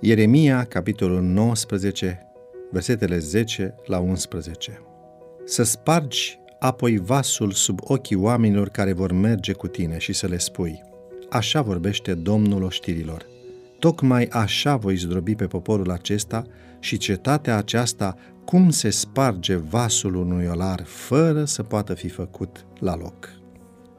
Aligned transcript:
Ieremia, 0.00 0.64
capitolul 0.64 1.22
19, 1.22 2.26
versetele 2.70 3.18
10 3.18 3.74
la 3.86 3.98
11. 3.98 4.82
Să 5.44 5.62
spargi 5.62 6.40
apoi 6.58 6.98
vasul 6.98 7.50
sub 7.50 7.78
ochii 7.82 8.16
oamenilor 8.16 8.68
care 8.68 8.92
vor 8.92 9.12
merge 9.12 9.52
cu 9.52 9.66
tine 9.66 9.98
și 9.98 10.12
să 10.12 10.26
le 10.26 10.38
spui, 10.38 10.82
așa 11.30 11.62
vorbește 11.62 12.14
Domnul 12.14 12.62
oștirilor. 12.62 13.26
Tocmai 13.78 14.28
așa 14.30 14.76
voi 14.76 14.96
zdrobi 14.96 15.34
pe 15.34 15.46
poporul 15.46 15.90
acesta 15.90 16.44
și 16.80 16.96
cetatea 16.96 17.56
aceasta 17.56 18.16
cum 18.44 18.70
se 18.70 18.90
sparge 18.90 19.56
vasul 19.56 20.14
unui 20.14 20.46
olar 20.46 20.82
fără 20.84 21.44
să 21.44 21.62
poată 21.62 21.94
fi 21.94 22.08
făcut 22.08 22.66
la 22.80 22.96
loc. 22.96 23.28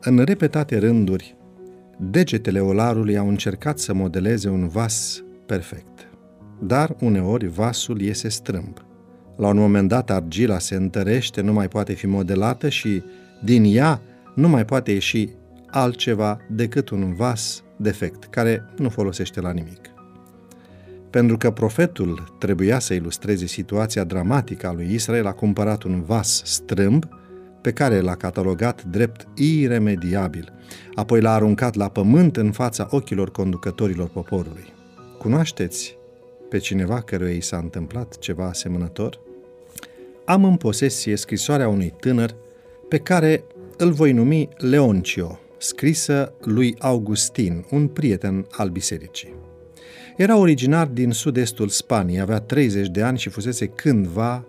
În 0.02 0.24
repetate 0.26 0.78
rânduri, 0.78 1.36
degetele 1.98 2.60
olarului 2.60 3.18
au 3.18 3.28
încercat 3.28 3.80
să 3.80 3.94
modeleze 3.94 4.50
un 4.50 4.68
vas 4.68 5.24
perfect. 5.50 6.08
Dar 6.60 6.96
uneori 7.00 7.48
vasul 7.48 8.02
iese 8.02 8.30
strâmb. 8.30 8.78
La 9.38 9.48
un 9.48 9.58
moment 9.58 9.88
dat 9.88 10.10
argila 10.10 10.60
se 10.60 10.76
întărește, 10.76 11.42
nu 11.42 11.54
mai 11.54 11.68
poate 11.68 11.94
fi 11.94 12.08
modelată 12.08 12.70
și 12.70 13.04
din 13.44 13.64
ea 13.66 14.02
nu 14.36 14.48
mai 14.50 14.66
poate 14.66 14.92
ieși 14.92 15.30
altceva 15.68 16.38
decât 16.50 16.90
un 16.90 17.14
vas 17.14 17.64
defect, 17.78 18.24
care 18.24 18.66
nu 18.78 18.90
folosește 18.90 19.42
la 19.42 19.52
nimic. 19.52 19.90
Pentru 21.10 21.38
că 21.38 21.52
profetul 21.52 22.36
trebuia 22.40 22.80
să 22.80 22.94
ilustreze 22.94 23.46
situația 23.46 24.04
dramatică 24.04 24.68
a 24.68 24.74
lui 24.74 24.94
Israel, 24.94 25.28
a 25.28 25.32
cumpărat 25.32 25.84
un 25.84 26.02
vas 26.02 26.42
strâmb 26.46 27.06
pe 27.62 27.72
care 27.72 28.00
l-a 28.00 28.16
catalogat 28.16 28.84
drept 28.84 29.28
iremediabil, 29.36 30.54
apoi 30.96 31.22
l-a 31.22 31.34
aruncat 31.34 31.76
la 31.76 31.88
pământ 31.88 32.38
în 32.38 32.52
fața 32.52 32.88
ochilor 32.92 33.32
conducătorilor 33.32 34.08
poporului. 34.08 34.78
Cunoașteți 35.20 35.98
pe 36.50 36.58
cineva 36.58 37.02
căruia 37.02 37.34
i 37.34 37.42
s-a 37.42 37.58
întâmplat 37.58 38.18
ceva 38.18 38.48
asemănător? 38.48 39.20
Am 40.26 40.44
în 40.44 40.56
posesie 40.56 41.16
scrisoarea 41.16 41.68
unui 41.68 41.94
tânăr 42.00 42.36
pe 42.90 42.98
care 42.98 43.44
îl 43.78 43.92
voi 43.92 44.12
numi 44.12 44.50
Leoncio, 44.58 45.40
scrisă 45.58 46.34
lui 46.42 46.76
Augustin, 46.80 47.66
un 47.72 47.88
prieten 47.88 48.48
al 48.52 48.70
bisericii. 48.70 49.34
Era 50.18 50.38
originar 50.38 50.88
din 50.88 51.12
sud-estul 51.12 51.68
Spaniei, 51.68 52.20
avea 52.20 52.40
30 52.40 52.88
de 52.88 53.02
ani 53.02 53.18
și 53.18 53.30
fusese 53.30 53.66
cândva 53.66 54.46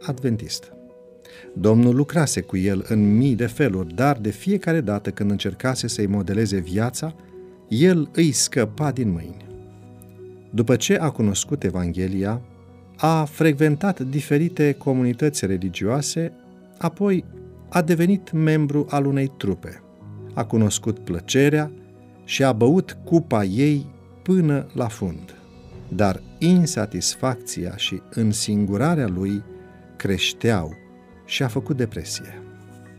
adventist. 0.00 0.72
Domnul 1.54 1.94
lucrase 1.94 2.40
cu 2.40 2.56
el 2.56 2.84
în 2.88 3.16
mii 3.16 3.34
de 3.34 3.46
feluri, 3.46 3.94
dar 3.94 4.18
de 4.18 4.30
fiecare 4.30 4.80
dată 4.80 5.10
când 5.10 5.30
încercase 5.30 5.86
să-i 5.86 6.06
modeleze 6.06 6.58
viața, 6.58 7.14
el 7.68 8.10
îi 8.12 8.32
scăpa 8.32 8.90
din 8.90 9.10
mâini. 9.10 9.51
După 10.54 10.76
ce 10.76 10.96
a 10.96 11.10
cunoscut 11.10 11.64
Evanghelia, 11.64 12.40
a 12.96 13.24
frecventat 13.24 14.00
diferite 14.00 14.72
comunități 14.72 15.46
religioase, 15.46 16.32
apoi 16.78 17.24
a 17.68 17.82
devenit 17.82 18.32
membru 18.32 18.86
al 18.90 19.06
unei 19.06 19.32
trupe. 19.36 19.82
A 20.34 20.44
cunoscut 20.44 20.98
plăcerea 20.98 21.72
și 22.24 22.44
a 22.44 22.52
băut 22.52 22.96
cupa 23.04 23.44
ei 23.44 23.86
până 24.22 24.66
la 24.74 24.88
fund. 24.88 25.34
Dar 25.88 26.22
insatisfacția 26.38 27.76
și 27.76 28.02
însingurarea 28.10 29.08
lui 29.08 29.42
creșteau 29.96 30.76
și 31.24 31.42
a 31.42 31.48
făcut 31.48 31.76
depresie. 31.76 32.42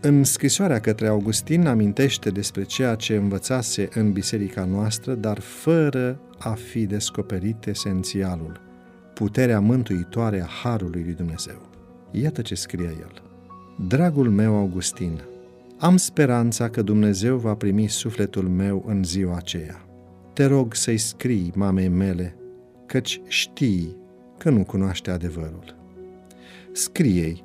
În 0.05 0.23
scrisoarea 0.23 0.79
către 0.79 1.07
Augustin 1.07 1.67
amintește 1.67 2.29
despre 2.29 2.63
ceea 2.63 2.95
ce 2.95 3.15
învățase 3.15 3.89
în 3.93 4.11
biserica 4.11 4.65
noastră, 4.65 5.13
dar 5.13 5.39
fără 5.39 6.19
a 6.37 6.49
fi 6.49 6.85
descoperit 6.85 7.65
esențialul, 7.65 8.61
puterea 9.13 9.59
mântuitoare 9.59 10.41
a 10.41 10.45
Harului 10.45 11.03
lui 11.03 11.13
Dumnezeu. 11.13 11.69
Iată 12.11 12.41
ce 12.41 12.55
scrie 12.55 12.95
el. 12.99 13.21
Dragul 13.87 14.29
meu 14.29 14.55
Augustin, 14.55 15.21
am 15.77 15.97
speranța 15.97 16.69
că 16.69 16.81
Dumnezeu 16.81 17.37
va 17.37 17.55
primi 17.55 17.87
sufletul 17.87 18.47
meu 18.47 18.83
în 18.87 19.03
ziua 19.03 19.35
aceea. 19.35 19.85
Te 20.33 20.45
rog 20.45 20.75
să-i 20.75 20.97
scrii 20.97 21.51
mamei 21.55 21.87
mele, 21.87 22.35
căci 22.85 23.21
știi 23.27 23.97
că 24.37 24.49
nu 24.49 24.63
cunoaște 24.63 25.11
adevărul. 25.11 25.75
Scrie-i 26.71 27.43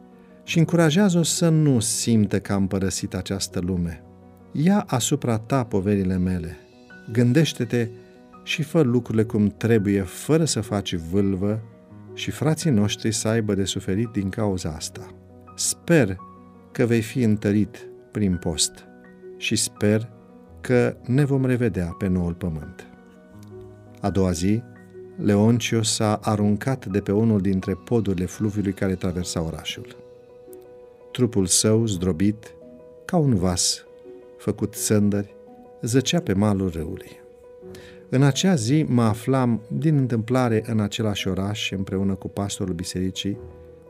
și 0.49 0.59
încurajează-o 0.59 1.23
să 1.23 1.49
nu 1.49 1.81
simtă 1.81 2.41
că 2.41 2.53
am 2.53 2.67
părăsit 2.67 3.15
această 3.15 3.61
lume. 3.61 4.03
Ia 4.53 4.85
asupra 4.87 5.39
ta 5.39 5.65
poverile 5.65 6.17
mele. 6.17 6.57
Gândește-te 7.13 7.89
și 8.43 8.63
fă 8.63 8.81
lucrurile 8.81 9.25
cum 9.25 9.49
trebuie, 9.49 10.03
fără 10.03 10.45
să 10.45 10.61
faci 10.61 10.95
vâlvă 10.95 11.61
și 12.15 12.31
frații 12.31 12.71
noștri 12.71 13.13
să 13.13 13.29
aibă 13.29 13.55
de 13.55 13.65
suferit 13.65 14.09
din 14.09 14.29
cauza 14.29 14.71
asta. 14.71 15.15
Sper 15.57 16.17
că 16.73 16.87
vei 16.87 17.03
fi 17.03 17.23
întărit 17.23 17.89
prin 18.11 18.37
post 18.37 18.73
și 19.37 19.57
sper 19.57 20.11
că 20.61 20.97
ne 21.07 21.25
vom 21.25 21.45
revedea 21.45 21.95
pe 21.99 22.07
noul 22.07 22.35
pământ. 22.35 22.87
A 24.01 24.11
doua 24.11 24.31
zi, 24.31 24.63
Leoncio 25.17 25.83
s-a 25.83 26.15
aruncat 26.23 26.87
de 26.87 27.01
pe 27.01 27.13
unul 27.13 27.41
dintre 27.41 27.75
podurile 27.75 28.27
fluviului 28.27 28.73
care 28.73 28.95
traversa 28.95 29.43
orașul. 29.43 30.07
Trupul 31.13 31.47
său, 31.47 31.87
zdrobit, 31.87 32.55
ca 33.05 33.17
un 33.17 33.35
vas, 33.35 33.85
făcut 34.37 34.75
sândări, 34.75 35.35
zăcea 35.83 36.21
pe 36.21 36.33
malul 36.33 36.71
râului. 36.71 37.21
În 38.09 38.23
acea 38.23 38.55
zi 38.55 38.85
mă 38.89 39.03
aflam 39.03 39.61
din 39.69 39.97
întâmplare 39.97 40.63
în 40.67 40.81
același 40.81 41.29
oraș 41.29 41.71
împreună 41.71 42.15
cu 42.15 42.29
pastorul 42.29 42.75
bisericii, 42.75 43.39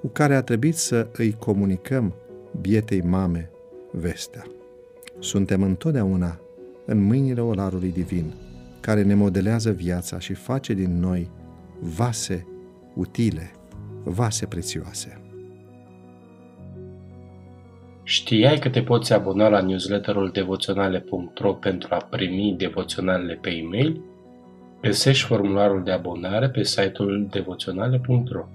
cu 0.00 0.06
care 0.06 0.34
a 0.34 0.42
trebuit 0.42 0.76
să 0.76 1.08
îi 1.12 1.32
comunicăm 1.38 2.14
bietei 2.60 3.00
mame 3.00 3.50
vestea. 3.90 4.46
Suntem 5.18 5.62
întotdeauna 5.62 6.40
în 6.84 7.02
mâinile 7.02 7.40
olarului 7.40 7.90
divin, 7.90 8.34
care 8.80 9.02
ne 9.02 9.14
modelează 9.14 9.70
viața 9.70 10.18
și 10.18 10.34
face 10.34 10.72
din 10.72 11.00
noi 11.00 11.30
vase 11.80 12.46
utile, 12.94 13.50
vase 14.04 14.46
prețioase. 14.46 15.20
Știai 18.08 18.58
că 18.58 18.68
te 18.68 18.82
poți 18.82 19.12
abona 19.12 19.48
la 19.48 19.60
newsletterul 19.60 20.30
devoționale.ro 20.32 21.52
pentru 21.52 21.88
a 21.94 21.96
primi 21.96 22.54
devoționalele 22.58 23.38
pe 23.40 23.50
e-mail? 23.50 24.00
Găsești 24.82 25.26
formularul 25.26 25.82
de 25.84 25.90
abonare 25.90 26.48
pe 26.48 26.62
site-ul 26.62 27.28
devoționale.ro 27.30 28.46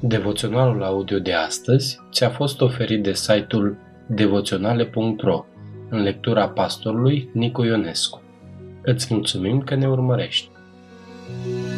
Devoționalul 0.00 0.82
audio 0.82 1.18
de 1.18 1.32
astăzi 1.32 2.00
ți-a 2.12 2.28
fost 2.28 2.60
oferit 2.60 3.02
de 3.02 3.12
site-ul 3.12 3.76
devoționale.ro 4.06 5.44
în 5.90 6.02
lectura 6.02 6.48
pastorului 6.48 7.28
Nicu 7.32 7.64
Ionescu. 7.64 8.22
Îți 8.82 9.14
mulțumim 9.14 9.60
că 9.60 9.74
ne 9.74 9.88
urmărești! 9.88 10.50
thank 11.26 11.70
you 11.70 11.75